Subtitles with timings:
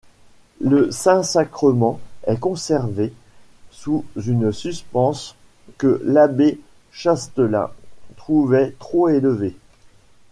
[0.61, 3.13] Le Saint Sacrement est conservé
[3.69, 5.35] sous une suspense
[5.77, 6.59] que l'Abbé
[6.91, 7.69] Chastelain
[8.17, 9.55] trouvait trop élevée.